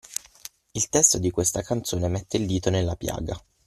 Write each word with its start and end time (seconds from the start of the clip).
Il 0.73 0.89
testo 0.89 1.19
di 1.19 1.29
questa 1.29 1.61
canzone 1.61 2.07
mette 2.07 2.37
il 2.37 2.47
dito 2.47 2.71
nella 2.71 2.95
piaga 2.95 3.39